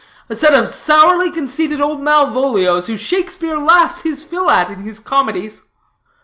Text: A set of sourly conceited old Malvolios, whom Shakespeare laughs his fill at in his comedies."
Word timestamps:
A 0.29 0.35
set 0.35 0.55
of 0.55 0.73
sourly 0.73 1.29
conceited 1.29 1.79
old 1.79 1.99
Malvolios, 2.01 2.87
whom 2.87 2.97
Shakespeare 2.97 3.59
laughs 3.59 3.99
his 3.99 4.23
fill 4.23 4.49
at 4.49 4.71
in 4.71 4.79
his 4.79 4.99
comedies." 4.99 5.61